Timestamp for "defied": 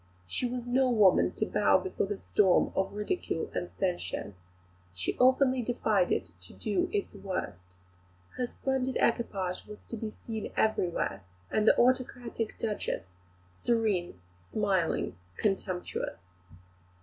5.61-6.11